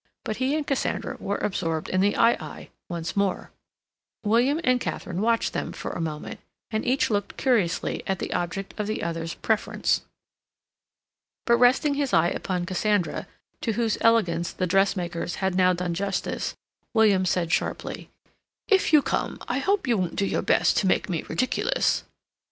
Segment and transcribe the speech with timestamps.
[0.23, 3.51] But he and Cassandra were absorbed in the aye aye once more.
[4.23, 6.39] William and Katharine watched them for a moment,
[6.71, 10.01] and each looked curiously at the object of the other's preference.
[11.45, 13.27] But resting his eye upon Cassandra,
[13.61, 16.55] to whose elegance the dressmakers had now done justice,
[16.95, 18.09] William said sharply:
[18.67, 22.05] "If you come, I hope you won't do your best to make me ridiculous."